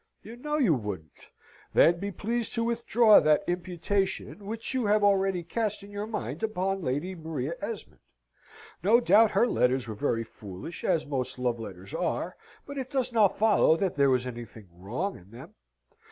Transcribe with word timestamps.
You 0.23 0.35
know 0.35 0.57
you 0.57 0.73
wouldn't. 0.73 1.27
Then 1.75 1.99
be 1.99 2.11
pleased 2.11 2.55
to 2.55 2.63
withdraw 2.63 3.19
that 3.19 3.43
imputation 3.45 4.47
which 4.47 4.73
you 4.73 4.87
have 4.87 5.03
already 5.03 5.43
cast 5.43 5.83
in 5.83 5.91
your 5.91 6.07
mind 6.07 6.41
upon 6.41 6.81
Lady 6.81 7.13
Maria 7.13 7.53
Esmond. 7.61 8.01
No 8.81 8.99
doubt 8.99 9.29
her 9.29 9.45
letters 9.45 9.87
were 9.87 9.93
very 9.93 10.23
foolish, 10.23 10.83
as 10.83 11.05
most 11.05 11.37
love 11.37 11.59
letters 11.59 11.93
are, 11.93 12.35
but 12.65 12.79
it 12.79 12.89
does 12.89 13.13
not 13.13 13.37
follow 13.37 13.77
that 13.77 13.93
there 13.95 14.09
was 14.09 14.25
anything 14.25 14.69
wrong 14.73 15.15
in 15.15 15.29
them. 15.29 15.53